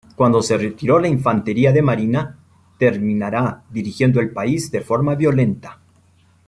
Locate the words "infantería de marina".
1.09-2.39